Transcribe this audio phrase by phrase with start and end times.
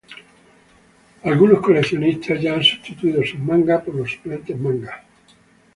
[1.31, 5.03] Algunos coleccionistas ya han sustituido sus mangas con los suplentes manga.